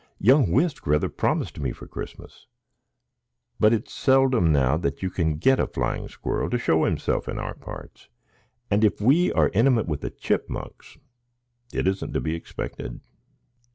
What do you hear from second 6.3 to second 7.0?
to show